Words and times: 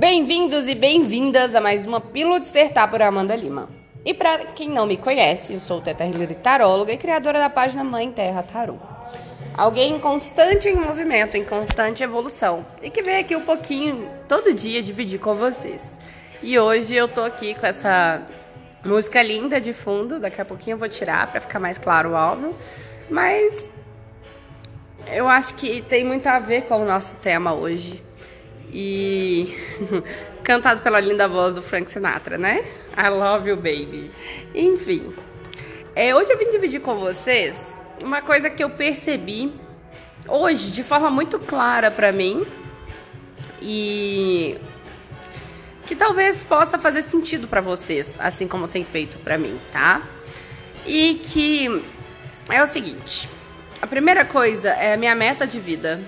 Bem-vindos 0.00 0.66
e 0.66 0.74
bem-vindas 0.74 1.54
a 1.54 1.60
mais 1.60 1.84
uma 1.84 2.00
Pílula 2.00 2.40
Despertar 2.40 2.90
por 2.90 3.02
Amanda 3.02 3.36
Lima. 3.36 3.68
E 4.02 4.14
para 4.14 4.46
quem 4.46 4.66
não 4.66 4.86
me 4.86 4.96
conhece, 4.96 5.52
eu 5.52 5.60
sou 5.60 5.78
Teta 5.82 6.06
Hilary 6.06 6.36
Taróloga 6.36 6.90
e 6.90 6.96
criadora 6.96 7.38
da 7.38 7.50
página 7.50 7.84
Mãe 7.84 8.10
Terra 8.10 8.42
Tarô. 8.42 8.76
Alguém 9.52 9.96
em 9.96 9.98
constante 9.98 10.72
movimento, 10.72 11.36
em 11.36 11.44
constante 11.44 12.02
evolução. 12.02 12.64
E 12.80 12.88
que 12.88 13.02
vem 13.02 13.18
aqui 13.18 13.36
um 13.36 13.42
pouquinho, 13.42 14.08
todo 14.26 14.54
dia, 14.54 14.82
dividir 14.82 15.20
com 15.20 15.34
vocês. 15.34 15.98
E 16.42 16.58
hoje 16.58 16.94
eu 16.94 17.06
tô 17.06 17.20
aqui 17.20 17.54
com 17.54 17.66
essa 17.66 18.22
música 18.82 19.22
linda 19.22 19.60
de 19.60 19.74
fundo. 19.74 20.18
Daqui 20.18 20.40
a 20.40 20.46
pouquinho 20.46 20.76
eu 20.76 20.78
vou 20.78 20.88
tirar 20.88 21.30
para 21.30 21.42
ficar 21.42 21.60
mais 21.60 21.76
claro 21.76 22.12
o 22.12 22.16
áudio. 22.16 22.56
Mas 23.10 23.68
eu 25.08 25.28
acho 25.28 25.52
que 25.56 25.82
tem 25.82 26.04
muito 26.04 26.26
a 26.26 26.38
ver 26.38 26.62
com 26.62 26.80
o 26.80 26.86
nosso 26.86 27.18
tema 27.18 27.52
hoje 27.52 28.02
e 28.72 29.19
cantado 30.42 30.82
pela 30.82 31.00
linda 31.00 31.28
voz 31.28 31.54
do 31.54 31.62
Frank 31.62 31.90
Sinatra, 31.90 32.38
né? 32.38 32.64
I 32.96 33.08
love 33.08 33.48
you, 33.48 33.56
baby. 33.56 34.10
Enfim, 34.54 35.12
é, 35.94 36.14
hoje 36.14 36.32
eu 36.32 36.38
vim 36.38 36.50
dividir 36.50 36.80
com 36.80 36.96
vocês 36.96 37.76
uma 38.02 38.22
coisa 38.22 38.48
que 38.48 38.62
eu 38.62 38.70
percebi 38.70 39.52
hoje 40.26 40.70
de 40.70 40.82
forma 40.82 41.10
muito 41.10 41.38
clara 41.38 41.90
para 41.90 42.12
mim 42.12 42.46
e 43.60 44.56
que 45.86 45.96
talvez 45.96 46.44
possa 46.44 46.78
fazer 46.78 47.02
sentido 47.02 47.48
para 47.48 47.60
vocês, 47.60 48.16
assim 48.18 48.46
como 48.46 48.68
tem 48.68 48.84
feito 48.84 49.18
para 49.18 49.36
mim, 49.36 49.58
tá? 49.72 50.02
E 50.86 51.14
que 51.14 51.82
é 52.48 52.62
o 52.62 52.66
seguinte: 52.66 53.28
a 53.82 53.86
primeira 53.86 54.24
coisa 54.24 54.70
é 54.70 54.94
a 54.94 54.96
minha 54.96 55.14
meta 55.14 55.46
de 55.46 55.58
vida 55.58 56.00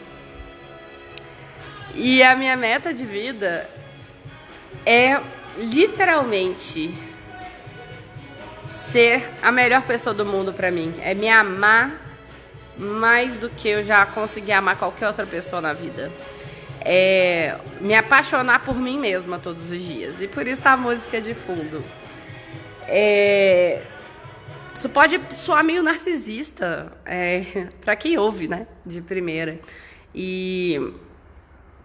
e 1.95 2.23
a 2.23 2.35
minha 2.35 2.57
meta 2.57 2.93
de 2.93 3.05
vida 3.05 3.69
é 4.87 5.21
literalmente 5.59 6.93
ser 8.67 9.29
a 9.43 9.53
melhor 9.53 9.83
pessoa 9.83 10.15
do 10.15 10.25
mundo 10.25 10.53
para 10.53 10.71
mim. 10.71 10.95
É 11.01 11.15
me 11.15 11.29
amar 11.29 12.01
mais 12.77 13.37
do 13.37 13.51
que 13.51 13.69
eu 13.69 13.85
já 13.85 14.05
consegui 14.07 14.53
amar 14.53 14.77
qualquer 14.77 15.07
outra 15.07 15.27
pessoa 15.27 15.61
na 15.61 15.73
vida. 15.73 16.11
É 16.81 17.57
me 17.81 17.95
apaixonar 17.95 18.65
por 18.65 18.75
mim 18.75 18.99
mesma 18.99 19.39
todos 19.39 19.71
os 19.71 19.83
dias. 19.83 20.21
E 20.21 20.27
por 20.27 20.47
isso 20.47 20.67
a 20.67 20.77
música 20.77 21.21
de 21.21 21.35
fundo. 21.35 21.85
É, 22.89 23.83
isso 24.75 24.89
pode 24.89 25.21
soar 25.45 25.63
meio 25.63 25.83
narcisista, 25.83 26.93
é, 27.05 27.69
para 27.81 27.95
quem 27.95 28.19
ouve, 28.19 28.49
né? 28.49 28.67
De 28.85 29.01
primeira. 29.01 29.61
E 30.15 30.93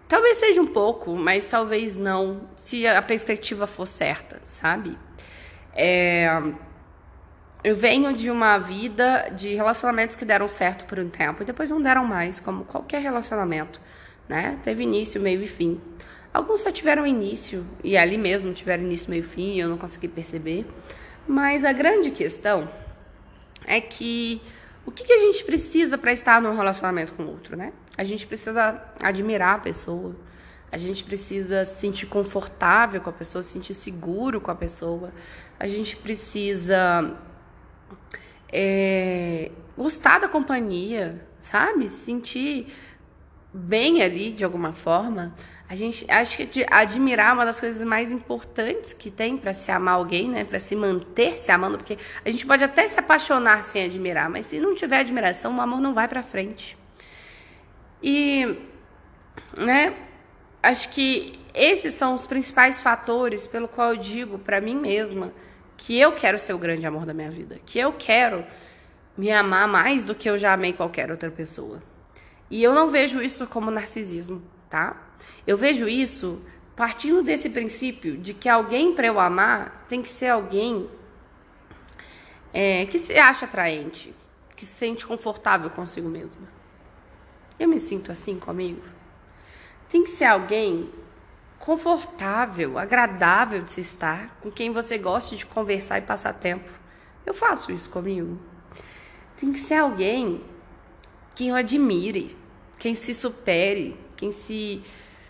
Talvez 0.08 0.38
seja 0.38 0.62
um 0.62 0.66
pouco, 0.66 1.14
mas 1.14 1.46
talvez 1.46 1.96
não, 1.96 2.48
se 2.56 2.86
a 2.86 3.02
perspectiva 3.02 3.66
for 3.66 3.86
certa, 3.86 4.40
sabe? 4.46 4.96
É, 5.74 6.26
eu 7.62 7.76
venho 7.76 8.14
de 8.14 8.30
uma 8.30 8.56
vida 8.56 9.28
de 9.36 9.54
relacionamentos 9.54 10.16
que 10.16 10.24
deram 10.24 10.48
certo 10.48 10.86
por 10.86 10.98
um 10.98 11.10
tempo 11.10 11.42
e 11.42 11.44
depois 11.44 11.70
não 11.70 11.82
deram 11.82 12.06
mais, 12.06 12.40
como 12.40 12.64
qualquer 12.64 13.02
relacionamento, 13.02 13.78
né? 14.26 14.58
Teve 14.64 14.84
início, 14.84 15.20
meio 15.20 15.42
e 15.42 15.46
fim. 15.46 15.78
Alguns 16.32 16.60
só 16.60 16.70
tiveram 16.70 17.06
início 17.06 17.66
e 17.84 17.96
ali 17.96 18.16
mesmo 18.16 18.54
tiveram 18.54 18.84
início, 18.84 19.10
meio 19.10 19.20
e 19.20 19.26
fim, 19.26 19.56
e 19.56 19.60
eu 19.60 19.68
não 19.68 19.76
consegui 19.76 20.08
perceber. 20.08 20.66
Mas 21.26 21.64
a 21.66 21.72
grande 21.72 22.10
questão 22.10 22.66
é 23.66 23.78
que 23.78 24.40
o 24.86 24.90
que, 24.90 25.04
que 25.04 25.12
a 25.12 25.18
gente 25.18 25.44
precisa 25.44 25.98
para 25.98 26.12
estar 26.12 26.40
num 26.40 26.54
relacionamento 26.54 27.12
com 27.12 27.24
o 27.24 27.28
outro, 27.28 27.56
né? 27.56 27.74
A 27.98 28.04
gente 28.04 28.28
precisa 28.28 28.80
admirar 29.02 29.56
a 29.56 29.58
pessoa, 29.60 30.14
a 30.70 30.78
gente 30.78 31.02
precisa 31.02 31.64
se 31.64 31.80
sentir 31.80 32.06
confortável 32.06 33.00
com 33.00 33.10
a 33.10 33.12
pessoa, 33.12 33.42
se 33.42 33.54
sentir 33.54 33.74
seguro 33.74 34.40
com 34.40 34.52
a 34.52 34.54
pessoa, 34.54 35.12
a 35.58 35.66
gente 35.66 35.96
precisa 35.96 37.18
é, 38.52 39.50
gostar 39.76 40.20
da 40.20 40.28
companhia, 40.28 41.26
sabe? 41.40 41.88
Se 41.88 42.04
sentir 42.04 42.72
bem 43.52 44.00
ali 44.00 44.30
de 44.30 44.44
alguma 44.44 44.72
forma. 44.72 45.34
A 45.68 45.74
gente 45.74 46.08
acho 46.10 46.46
que 46.46 46.64
admirar 46.70 47.30
é 47.30 47.32
uma 47.34 47.44
das 47.44 47.58
coisas 47.58 47.82
mais 47.82 48.12
importantes 48.12 48.92
que 48.92 49.10
tem 49.10 49.36
para 49.36 49.52
se 49.52 49.72
amar 49.72 49.94
alguém, 49.94 50.30
né? 50.30 50.44
Para 50.44 50.60
se 50.60 50.76
manter 50.76 51.34
se 51.34 51.50
amando, 51.50 51.78
porque 51.78 51.98
a 52.24 52.30
gente 52.30 52.46
pode 52.46 52.62
até 52.62 52.86
se 52.86 52.98
apaixonar 52.98 53.64
sem 53.64 53.84
admirar, 53.84 54.30
mas 54.30 54.46
se 54.46 54.60
não 54.60 54.74
tiver 54.74 55.00
admiração, 55.00 55.56
o 55.56 55.60
amor 55.60 55.80
não 55.80 55.92
vai 55.92 56.06
para 56.06 56.22
frente. 56.22 56.78
E, 58.02 58.58
né? 59.56 59.94
Acho 60.62 60.88
que 60.90 61.38
esses 61.54 61.94
são 61.94 62.14
os 62.14 62.26
principais 62.26 62.80
fatores 62.80 63.46
pelo 63.46 63.68
qual 63.68 63.94
eu 63.94 63.96
digo 63.96 64.38
para 64.38 64.60
mim 64.60 64.76
mesma 64.76 65.32
que 65.76 65.98
eu 65.98 66.12
quero 66.12 66.38
ser 66.38 66.52
o 66.52 66.58
grande 66.58 66.84
amor 66.86 67.06
da 67.06 67.14
minha 67.14 67.30
vida, 67.30 67.58
que 67.64 67.78
eu 67.78 67.92
quero 67.92 68.44
me 69.16 69.30
amar 69.30 69.66
mais 69.66 70.04
do 70.04 70.14
que 70.14 70.28
eu 70.28 70.38
já 70.38 70.52
amei 70.52 70.72
qualquer 70.72 71.10
outra 71.10 71.30
pessoa. 71.30 71.82
E 72.50 72.62
eu 72.62 72.72
não 72.72 72.90
vejo 72.90 73.20
isso 73.20 73.46
como 73.46 73.70
narcisismo, 73.70 74.42
tá? 74.70 74.96
Eu 75.46 75.56
vejo 75.56 75.88
isso 75.88 76.40
partindo 76.76 77.22
desse 77.22 77.50
princípio 77.50 78.16
de 78.16 78.32
que 78.32 78.48
alguém 78.48 78.94
para 78.94 79.06
eu 79.06 79.18
amar 79.18 79.84
tem 79.88 80.00
que 80.00 80.08
ser 80.08 80.28
alguém 80.28 80.88
é, 82.52 82.86
que 82.86 82.98
se 82.98 83.16
acha 83.18 83.46
atraente, 83.46 84.14
que 84.56 84.64
se 84.64 84.72
sente 84.72 85.04
confortável 85.04 85.70
consigo 85.70 86.08
mesma. 86.08 86.57
Eu 87.58 87.68
me 87.68 87.78
sinto 87.78 88.12
assim 88.12 88.38
comigo. 88.38 88.82
Tem 89.90 90.04
que 90.04 90.10
ser 90.10 90.26
alguém 90.26 90.90
confortável, 91.58 92.78
agradável 92.78 93.62
de 93.62 93.70
se 93.72 93.80
estar, 93.80 94.38
com 94.40 94.50
quem 94.50 94.72
você 94.72 94.96
goste 94.96 95.36
de 95.36 95.44
conversar 95.44 95.98
e 95.98 96.02
passar 96.02 96.32
tempo. 96.32 96.70
Eu 97.26 97.34
faço 97.34 97.72
isso 97.72 97.90
comigo. 97.90 98.38
Tem 99.38 99.52
que 99.52 99.58
ser 99.58 99.74
alguém 99.74 100.42
que 101.34 101.48
eu 101.48 101.54
admire, 101.54 102.36
quem 102.78 102.94
se 102.94 103.14
supere, 103.14 103.96
quem 104.16 104.32
se, 104.32 104.82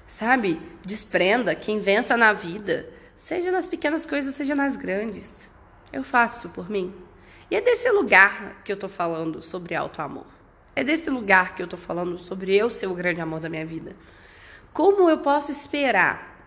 sabe, 0.07 0.61
desprenda, 0.85 1.55
quem 1.55 1.79
vença 1.79 2.17
na 2.17 2.33
vida, 2.33 2.89
seja 3.17 3.51
nas 3.51 3.67
pequenas 3.67 4.07
coisas, 4.07 4.35
seja 4.35 4.55
nas 4.55 4.77
grandes. 4.77 5.49
Eu 5.93 6.05
faço 6.05 6.49
por 6.51 6.71
mim. 6.71 6.95
E 7.51 7.57
é 7.57 7.61
desse 7.61 7.91
lugar 7.91 8.63
que 8.65 8.71
eu 8.71 8.77
tô 8.77 8.89
falando 8.89 9.43
sobre 9.43 9.75
alto 9.75 10.01
amor. 10.01 10.38
É 10.79 10.85
desse 10.85 11.11
lugar 11.11 11.57
que 11.57 11.63
eu 11.63 11.67
tô 11.67 11.77
falando 11.77 12.17
sobre 12.19 12.55
eu 12.55 12.71
ser 12.71 12.87
o 12.87 12.95
grande 12.95 13.21
amor 13.21 13.41
da 13.41 13.49
minha 13.49 13.67
vida. 13.67 13.97
Como 14.73 15.11
eu 15.11 15.19
posso 15.19 15.51
esperar 15.51 16.39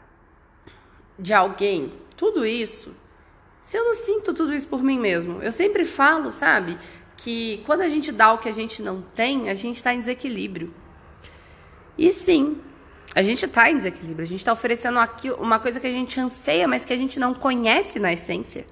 de 1.20 1.34
alguém 1.34 1.92
tudo 2.16 2.46
isso 2.46 2.96
se 3.62 3.76
eu 3.76 3.84
não 3.84 3.96
sinto 3.96 4.34
tudo 4.34 4.54
isso 4.54 4.70
por 4.70 4.82
mim 4.82 4.98
mesmo? 4.98 5.44
Eu 5.44 5.52
sempre 5.52 5.84
falo, 5.84 6.32
sabe, 6.32 6.78
que 7.18 7.62
quando 7.66 7.82
a 7.82 7.90
gente 7.90 8.10
dá 8.10 8.32
o 8.32 8.38
que 8.38 8.48
a 8.48 8.54
gente 8.54 8.82
não 8.82 9.02
tem, 9.02 9.50
a 9.50 9.54
gente 9.54 9.76
está 9.76 9.94
em 9.94 10.00
desequilíbrio. 10.00 10.74
E 11.98 12.10
sim, 12.10 12.58
a 13.14 13.22
gente 13.22 13.44
está 13.44 13.70
em 13.70 13.80
desequilíbrio. 13.80 14.24
A 14.24 14.30
gente 14.30 14.40
está 14.40 14.54
oferecendo 14.54 14.98
aquilo, 14.98 15.36
uma 15.42 15.60
coisa 15.60 15.78
que 15.78 15.88
a 15.88 15.92
gente 15.92 16.18
anseia, 16.18 16.70
mas 16.70 16.86
que 16.86 16.94
a 16.94 16.98
gente 16.98 17.20
não 17.20 17.34
conhece 17.34 18.00
na 18.00 18.14
essência. 18.14 18.66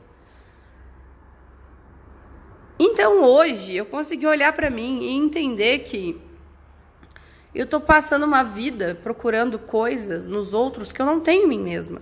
Então 2.99 3.23
hoje 3.23 3.77
eu 3.77 3.85
consegui 3.85 4.27
olhar 4.27 4.51
para 4.51 4.69
mim 4.69 5.03
e 5.03 5.15
entender 5.15 5.79
que 5.79 6.21
eu 7.55 7.63
estou 7.63 7.79
passando 7.79 8.25
uma 8.25 8.43
vida 8.43 8.99
procurando 9.01 9.57
coisas 9.57 10.27
nos 10.27 10.53
outros 10.53 10.91
que 10.91 11.01
eu 11.01 11.05
não 11.05 11.21
tenho 11.21 11.45
em 11.45 11.47
mim 11.47 11.59
mesma. 11.59 12.01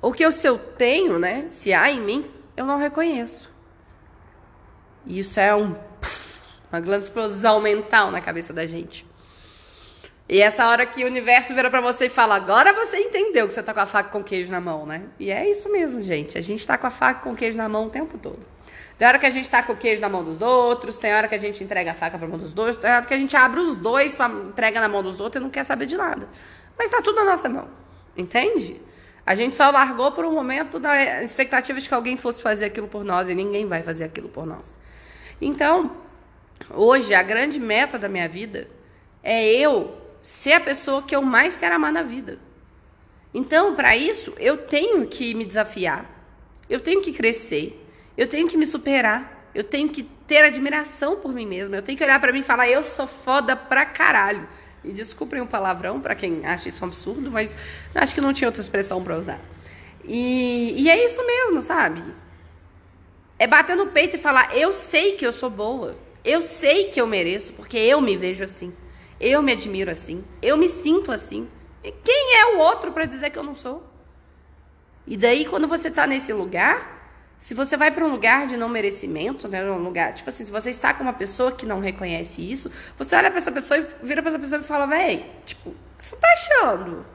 Ou 0.00 0.12
que 0.12 0.24
eu, 0.24 0.30
se 0.30 0.46
eu 0.46 0.56
tenho, 0.56 1.18
né? 1.18 1.48
Se 1.50 1.72
há 1.72 1.90
em 1.90 2.00
mim, 2.00 2.30
eu 2.56 2.64
não 2.64 2.78
reconheço. 2.78 3.50
E 5.04 5.18
isso 5.18 5.40
é 5.40 5.52
um, 5.52 5.74
uma 6.70 6.80
grande 6.80 7.06
explosão 7.06 7.60
mental 7.60 8.12
na 8.12 8.20
cabeça 8.20 8.52
da 8.52 8.66
gente. 8.66 9.04
E 10.28 10.40
essa 10.40 10.66
hora 10.68 10.84
que 10.84 11.04
o 11.04 11.06
universo 11.06 11.54
vira 11.54 11.70
para 11.70 11.80
você 11.80 12.06
e 12.06 12.08
fala: 12.08 12.34
agora 12.34 12.72
você 12.72 12.98
entendeu 12.98 13.46
que 13.46 13.54
você 13.54 13.62
tá 13.62 13.72
com 13.72 13.80
a 13.80 13.86
faca 13.86 14.10
com 14.10 14.22
queijo 14.22 14.50
na 14.50 14.60
mão, 14.60 14.84
né? 14.84 15.02
E 15.18 15.30
é 15.30 15.48
isso 15.48 15.70
mesmo, 15.70 16.02
gente. 16.02 16.36
A 16.36 16.40
gente 16.40 16.66
tá 16.66 16.76
com 16.76 16.86
a 16.86 16.90
faca 16.90 17.20
com 17.20 17.34
queijo 17.34 17.56
na 17.56 17.68
mão 17.68 17.86
o 17.86 17.90
tempo 17.90 18.18
todo. 18.18 18.40
Tem 18.98 19.06
hora 19.06 19.18
que 19.18 19.26
a 19.26 19.30
gente 19.30 19.48
tá 19.48 19.62
com 19.62 19.74
o 19.74 19.76
queijo 19.76 20.00
na 20.00 20.08
mão 20.08 20.24
dos 20.24 20.40
outros, 20.40 20.98
tem 20.98 21.14
hora 21.14 21.28
que 21.28 21.34
a 21.34 21.38
gente 21.38 21.62
entrega 21.62 21.90
a 21.90 21.94
faca 21.94 22.18
pra 22.18 22.26
mão 22.26 22.38
dos 22.38 22.52
dois, 22.52 22.76
tem 22.76 22.90
hora 22.90 23.04
que 23.04 23.12
a 23.12 23.18
gente 23.18 23.36
abre 23.36 23.60
os 23.60 23.76
dois 23.76 24.14
pra 24.14 24.26
entrega 24.26 24.80
na 24.80 24.88
mão 24.88 25.02
dos 25.02 25.20
outros 25.20 25.40
e 25.40 25.44
não 25.44 25.50
quer 25.50 25.64
saber 25.64 25.84
de 25.84 25.96
nada. 25.96 26.26
Mas 26.78 26.90
tá 26.90 27.02
tudo 27.02 27.16
na 27.16 27.24
nossa 27.24 27.46
mão, 27.46 27.68
entende? 28.16 28.80
A 29.24 29.34
gente 29.34 29.54
só 29.54 29.70
largou 29.70 30.12
por 30.12 30.24
um 30.24 30.32
momento 30.32 30.80
da 30.80 31.22
expectativa 31.22 31.78
de 31.78 31.88
que 31.88 31.94
alguém 31.94 32.16
fosse 32.16 32.40
fazer 32.40 32.66
aquilo 32.66 32.88
por 32.88 33.04
nós 33.04 33.28
e 33.28 33.34
ninguém 33.34 33.66
vai 33.66 33.82
fazer 33.82 34.04
aquilo 34.04 34.30
por 34.30 34.46
nós. 34.46 34.78
Então, 35.40 35.94
hoje, 36.72 37.12
a 37.12 37.22
grande 37.22 37.60
meta 37.60 37.98
da 37.98 38.08
minha 38.08 38.28
vida 38.28 38.66
é 39.22 39.44
eu 39.44 40.05
ser 40.20 40.54
a 40.54 40.60
pessoa 40.60 41.02
que 41.02 41.14
eu 41.14 41.22
mais 41.22 41.56
quero 41.56 41.74
amar 41.74 41.92
na 41.92 42.02
vida. 42.02 42.38
Então, 43.32 43.74
para 43.74 43.96
isso, 43.96 44.32
eu 44.38 44.58
tenho 44.58 45.06
que 45.06 45.34
me 45.34 45.44
desafiar, 45.44 46.06
eu 46.68 46.80
tenho 46.80 47.02
que 47.02 47.12
crescer, 47.12 47.84
eu 48.16 48.26
tenho 48.26 48.48
que 48.48 48.56
me 48.56 48.66
superar, 48.66 49.50
eu 49.54 49.62
tenho 49.62 49.88
que 49.88 50.02
ter 50.02 50.44
admiração 50.44 51.16
por 51.16 51.32
mim 51.32 51.46
mesma, 51.46 51.76
eu 51.76 51.82
tenho 51.82 51.96
que 51.96 52.04
olhar 52.04 52.20
para 52.20 52.32
mim 52.32 52.40
e 52.40 52.42
falar: 52.42 52.68
eu 52.68 52.82
sou 52.82 53.06
foda 53.06 53.54
pra 53.54 53.84
caralho. 53.84 54.48
E 54.84 54.92
desculpem 54.92 55.40
o 55.40 55.46
palavrão 55.46 56.00
para 56.00 56.14
quem 56.14 56.46
acha 56.46 56.68
isso 56.68 56.84
um 56.84 56.88
absurdo, 56.88 57.30
mas 57.30 57.56
acho 57.94 58.14
que 58.14 58.20
não 58.20 58.32
tinha 58.32 58.48
outra 58.48 58.60
expressão 58.60 59.02
para 59.02 59.18
usar. 59.18 59.40
E, 60.04 60.74
e 60.76 60.88
é 60.88 61.04
isso 61.04 61.24
mesmo, 61.26 61.60
sabe? 61.60 62.02
É 63.38 63.46
bater 63.46 63.76
no 63.76 63.88
peito 63.88 64.16
e 64.16 64.20
falar: 64.20 64.56
eu 64.56 64.72
sei 64.72 65.16
que 65.16 65.26
eu 65.26 65.32
sou 65.32 65.50
boa. 65.50 65.96
Eu 66.24 66.42
sei 66.42 66.90
que 66.90 67.00
eu 67.00 67.06
mereço, 67.06 67.52
porque 67.52 67.76
eu 67.76 68.00
me 68.00 68.16
vejo 68.16 68.42
assim. 68.42 68.72
Eu 69.20 69.42
me 69.42 69.52
admiro 69.52 69.90
assim. 69.90 70.24
Eu 70.42 70.56
me 70.56 70.68
sinto 70.68 71.10
assim. 71.10 71.48
E 71.82 71.92
quem 71.92 72.36
é 72.38 72.54
o 72.54 72.58
outro 72.58 72.92
para 72.92 73.04
dizer 73.04 73.30
que 73.30 73.38
eu 73.38 73.42
não 73.42 73.54
sou? 73.54 73.86
E 75.06 75.16
daí, 75.16 75.44
quando 75.44 75.68
você 75.68 75.90
tá 75.90 76.06
nesse 76.06 76.32
lugar, 76.32 76.96
se 77.38 77.54
você 77.54 77.76
vai 77.76 77.90
para 77.90 78.04
um 78.04 78.10
lugar 78.10 78.46
de 78.48 78.56
não 78.56 78.68
merecimento, 78.68 79.46
né, 79.46 79.64
um 79.70 79.82
lugar, 79.82 80.14
tipo 80.14 80.28
assim, 80.28 80.44
se 80.44 80.50
você 80.50 80.70
está 80.70 80.92
com 80.92 81.04
uma 81.04 81.12
pessoa 81.12 81.52
que 81.52 81.64
não 81.64 81.80
reconhece 81.80 82.42
isso, 82.42 82.72
você 82.98 83.14
olha 83.14 83.30
para 83.30 83.38
essa 83.38 83.52
pessoa 83.52 83.78
e 83.78 83.86
vira 84.04 84.20
para 84.20 84.30
essa 84.30 84.38
pessoa 84.38 84.60
e 84.60 84.64
fala, 84.64 84.86
véi, 84.86 85.30
tipo, 85.44 85.70
o 85.70 85.74
que 85.96 86.04
você 86.04 86.16
tá 86.16 86.28
achando? 86.32 87.06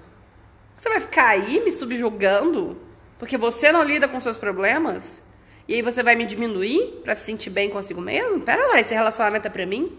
Você 0.78 0.90
vai 0.90 1.00
ficar 1.02 1.28
aí 1.28 1.64
me 1.64 1.72
subjugando 1.72 2.78
porque 3.20 3.38
você 3.38 3.72
não 3.72 3.84
lida 3.84 4.08
com 4.08 4.20
seus 4.20 4.38
problemas? 4.38 5.22
E 5.68 5.76
aí 5.76 5.82
você 5.82 6.02
vai 6.02 6.16
me 6.16 6.26
diminuir 6.26 7.02
para 7.04 7.14
se 7.14 7.26
sentir 7.26 7.50
bem 7.50 7.70
consigo 7.70 8.02
mesmo? 8.02 8.42
Pera 8.42 8.68
lá, 8.68 8.80
esse 8.80 8.94
relacionamento 8.94 9.48
é 9.48 9.50
para 9.50 9.66
mim? 9.66 9.96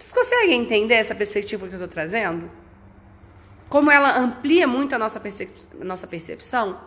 Vocês 0.00 0.12
conseguem 0.14 0.62
entender 0.62 0.94
essa 0.94 1.14
perspectiva 1.14 1.68
que 1.68 1.74
eu 1.74 1.78
tô 1.78 1.86
trazendo? 1.86 2.50
Como 3.68 3.90
ela 3.90 4.18
amplia 4.18 4.66
muito 4.66 4.94
a 4.94 4.98
nossa, 4.98 5.20
percep 5.20 5.52
nossa 5.78 6.06
percepção? 6.06 6.80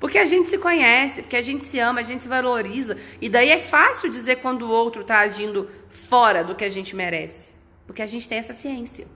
Porque 0.00 0.18
a 0.18 0.24
gente 0.24 0.48
se 0.48 0.56
conhece, 0.56 1.22
porque 1.22 1.36
a 1.36 1.42
gente 1.42 1.62
se 1.62 1.78
ama, 1.78 2.00
a 2.00 2.02
gente 2.02 2.22
se 2.22 2.28
valoriza. 2.28 2.96
E 3.20 3.28
daí 3.28 3.50
é 3.50 3.58
fácil 3.58 4.08
dizer 4.08 4.36
quando 4.36 4.62
o 4.62 4.70
outro 4.70 5.02
está 5.02 5.20
agindo 5.20 5.70
fora 5.90 6.42
do 6.42 6.54
que 6.54 6.64
a 6.64 6.70
gente 6.70 6.96
merece. 6.96 7.50
Porque 7.86 8.00
a 8.00 8.06
gente 8.06 8.26
tem 8.26 8.38
essa 8.38 8.54
ciência. 8.54 9.06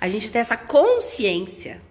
A 0.00 0.08
gente 0.08 0.30
tem 0.30 0.40
essa 0.40 0.56
consciência 0.56 1.82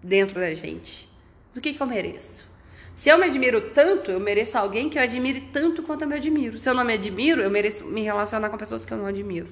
dentro 0.00 0.38
da 0.38 0.54
gente. 0.54 1.08
Do 1.52 1.60
que, 1.60 1.74
que 1.74 1.80
eu 1.80 1.86
mereço? 1.86 2.48
Se 2.94 3.08
eu 3.08 3.18
me 3.18 3.24
admiro 3.24 3.70
tanto, 3.72 4.12
eu 4.12 4.20
mereço 4.20 4.56
alguém 4.56 4.88
que 4.88 4.98
eu 4.98 5.02
admire 5.02 5.40
tanto 5.52 5.82
quanto 5.82 6.02
eu 6.02 6.08
me 6.08 6.14
admiro. 6.14 6.58
Se 6.58 6.68
eu 6.68 6.74
não 6.74 6.84
me 6.84 6.94
admiro, 6.94 7.42
eu 7.42 7.50
mereço 7.50 7.84
me 7.86 8.02
relacionar 8.02 8.50
com 8.50 8.56
pessoas 8.56 8.86
que 8.86 8.92
eu 8.92 8.98
não 8.98 9.06
admiro. 9.06 9.48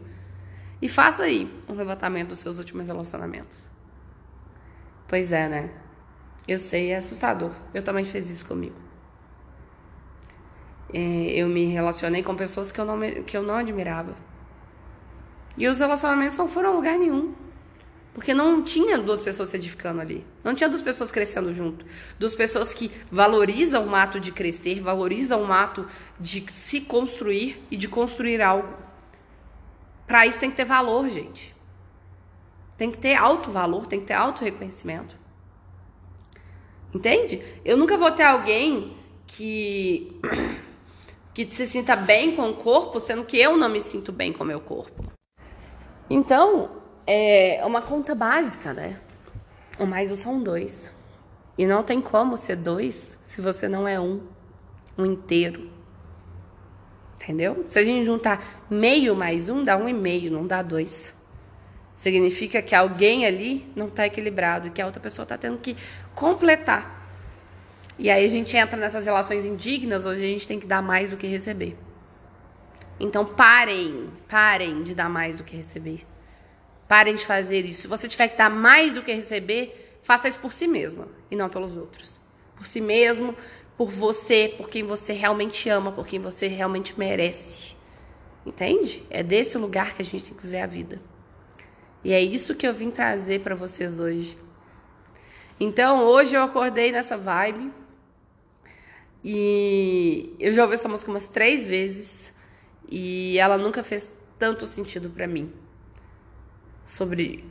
E 0.81 0.89
faça 0.89 1.25
aí 1.25 1.51
um 1.69 1.75
levantamento 1.75 2.29
dos 2.29 2.39
seus 2.39 2.59
últimos 2.59 2.87
relacionamentos. 2.87 3.69
Pois 5.09 5.33
é, 5.33 5.49
né? 5.49 5.71
Eu 6.47 6.59
sei, 6.59 6.91
é 6.91 6.97
assustador. 6.97 7.51
Eu 7.75 7.83
também 7.83 8.05
fiz 8.05 8.31
isso 8.31 8.47
comigo. 8.47 8.77
É, 10.93 10.99
eu 10.99 11.49
me 11.49 11.67
relacionei 11.67 12.23
com 12.23 12.35
pessoas 12.35 12.71
que 12.71 12.81
eu, 12.81 12.85
não, 12.85 13.01
que 13.25 13.37
eu 13.37 13.43
não 13.43 13.57
admirava. 13.57 14.17
E 15.57 15.67
os 15.67 15.81
relacionamentos 15.81 16.39
não 16.39 16.49
foram 16.49 16.71
a 16.71 16.73
lugar 16.75 16.97
nenhum. 16.97 17.35
Porque 18.15 18.35
não 18.35 18.63
tinha 18.63 18.99
duas 18.99 19.21
pessoas 19.21 19.51
se 19.51 19.57
edificando 19.57 20.01
ali. 20.01 20.27
Não 20.43 20.55
tinha 20.55 20.69
duas 20.69 20.83
pessoas 20.83 21.11
crescendo 21.11 21.53
junto. 21.53 21.85
Duas 22.19 22.35
pessoas 22.35 22.73
que 22.73 22.91
valorizam 23.13 23.87
o 23.87 23.95
ato 23.95 24.19
de 24.19 24.33
crescer, 24.33 24.81
valorizam 24.81 25.43
o 25.43 25.53
ato 25.53 25.87
de 26.19 26.45
se 26.51 26.81
construir 26.81 27.63
e 27.71 27.77
de 27.77 27.89
construir 27.89 28.41
algo. 28.41 28.88
Para 30.09 30.27
isso 30.27 30.41
tem 30.41 30.51
que 30.51 30.57
ter 30.57 30.65
valor, 30.65 31.09
gente. 31.11 31.55
Tem 32.79 32.91
que 32.91 32.97
ter 32.97 33.15
alto 33.15 33.51
valor, 33.51 33.87
tem 33.87 34.01
que 34.01 34.07
ter 34.07 34.15
alto 34.15 34.43
reconhecimento. 34.43 35.15
Entende? 36.95 37.43
Eu 37.63 37.77
nunca 37.77 37.99
vou 37.99 38.11
ter 38.11 38.23
alguém 38.23 38.97
que 39.27 40.19
que 41.35 41.49
se 41.53 41.67
sinta 41.67 41.95
bem 41.95 42.35
com 42.35 42.51
o 42.51 42.55
corpo, 42.55 42.99
sendo 42.99 43.25
que 43.25 43.37
eu 43.39 43.57
não 43.57 43.69
me 43.69 43.81
sinto 43.81 44.11
bem 44.11 44.33
com 44.33 44.43
o 44.43 44.47
meu 44.47 44.61
corpo. 44.61 45.05
Então, 46.09 46.71
é 47.07 47.63
uma 47.65 47.83
conta 47.83 48.15
básica, 48.15 48.73
né? 48.73 48.99
O 49.79 49.87
mais 49.87 50.11
um 50.11 50.17
são 50.17 50.43
dois. 50.43 50.91
E 51.57 51.67
não 51.67 51.83
tem 51.83 52.01
como 52.01 52.37
ser 52.37 52.57
dois 52.57 53.19
se 53.23 53.41
você 53.41 53.69
não 53.69 53.87
é 53.87 54.01
um, 54.01 54.23
um 54.97 55.05
inteiro. 55.05 55.71
Entendeu? 57.29 57.67
Se 57.69 57.79
a 57.79 57.85
gente 57.85 58.07
juntar 58.07 58.65
meio 58.71 59.15
mais 59.15 59.51
um, 59.51 59.63
dá 59.63 59.77
um 59.77 59.87
e 59.87 59.93
meio, 59.93 60.31
não 60.31 60.47
dá 60.47 60.63
dois. 60.63 61.15
Significa 61.93 62.63
que 62.63 62.75
alguém 62.75 63.27
ali 63.27 63.71
não 63.77 63.89
está 63.89 64.07
equilibrado 64.07 64.67
e 64.67 64.71
que 64.71 64.81
a 64.81 64.87
outra 64.87 64.99
pessoa 64.99 65.25
está 65.25 65.37
tendo 65.37 65.59
que 65.59 65.77
completar. 66.15 67.07
E 67.99 68.09
aí 68.09 68.25
a 68.25 68.29
gente 68.29 68.57
entra 68.57 68.79
nessas 68.79 69.05
relações 69.05 69.45
indignas 69.45 70.07
onde 70.07 70.23
a 70.23 70.27
gente 70.27 70.49
tem 70.49 70.59
que 70.59 70.67
dar 70.67 70.81
mais 70.81 71.11
do 71.11 71.19
que 71.19 71.27
receber. 71.27 71.77
Então 72.99 73.27
parem, 73.27 74.09
parem 74.27 74.83
de 74.83 74.95
dar 74.95 75.11
mais 75.11 75.37
do 75.37 75.45
que 75.45 75.55
receber. 75.55 76.07
Parem 76.89 77.15
de 77.15 77.27
fazer 77.27 77.63
isso. 77.67 77.83
Se 77.83 77.89
você 77.89 78.09
tiver 78.09 78.29
que 78.29 78.39
dar 78.39 78.49
mais 78.49 78.95
do 78.95 79.03
que 79.03 79.13
receber, 79.13 79.99
faça 80.03 80.29
isso 80.29 80.39
por 80.39 80.55
si 80.55 80.67
mesma 80.67 81.07
e 81.31 81.37
não 81.37 81.51
pelos 81.51 81.77
outros. 81.77 82.19
Por 82.57 82.65
si 82.65 82.81
mesmo, 82.81 83.37
por 83.79 83.91
você, 83.93 84.53
por 84.57 84.69
quem 84.69 84.83
você 84.83 85.13
realmente 85.13 85.69
ama, 85.69 85.93
por 85.93 86.05
quem 86.05 86.19
você 86.19 86.49
realmente 86.49 86.99
merece. 86.99 87.77
Entende? 88.45 89.05
É 89.09 89.23
desse 89.23 89.57
lugar 89.57 89.95
que 89.95 90.03
a 90.03 90.05
gente 90.05 90.25
tem 90.25 90.35
que 90.35 90.43
viver 90.43 90.61
a 90.61 90.67
vida. 90.67 91.01
E 92.03 92.13
é 92.13 92.21
isso 92.21 92.57
que 92.57 92.67
eu 92.67 92.75
vim 92.75 92.91
trazer 92.91 93.41
para 93.41 93.55
vocês 93.55 93.97
hoje. 94.01 94.37
Então, 95.61 96.03
hoje 96.05 96.35
eu 96.35 96.43
acordei 96.43 96.91
nessa 96.91 97.17
vibe. 97.17 97.73
E 99.23 100.35
eu 100.41 100.53
já 100.53 100.63
ouvi 100.63 100.75
essa 100.75 100.89
música 100.89 101.11
umas 101.13 101.29
três 101.29 101.65
vezes. 101.65 102.35
E 102.91 103.39
ela 103.39 103.57
nunca 103.57 103.85
fez 103.85 104.13
tanto 104.41 104.67
sentido 104.67 105.09
para 105.09 105.27
mim. 105.29 105.53
Sobre 106.85 107.45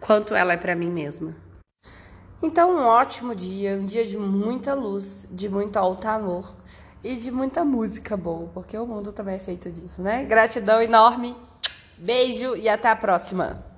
quanto 0.00 0.34
ela 0.34 0.54
é 0.54 0.56
para 0.56 0.74
mim 0.74 0.90
mesma. 0.90 1.36
Então, 2.42 2.74
um 2.74 2.84
ótimo 2.84 3.36
dia, 3.36 3.76
um 3.76 3.86
dia 3.86 4.04
de 4.04 4.18
muita 4.18 4.74
luz, 4.74 5.28
de 5.30 5.48
muito 5.48 5.76
alto 5.76 6.08
amor 6.08 6.52
e 7.02 7.14
de 7.14 7.30
muita 7.30 7.64
música 7.64 8.16
boa, 8.16 8.50
porque 8.52 8.76
o 8.76 8.84
mundo 8.84 9.12
também 9.12 9.36
é 9.36 9.38
feito 9.38 9.70
disso, 9.70 10.02
né? 10.02 10.24
Gratidão 10.24 10.82
enorme, 10.82 11.36
beijo 11.96 12.56
e 12.56 12.68
até 12.68 12.90
a 12.90 12.96
próxima! 12.96 13.71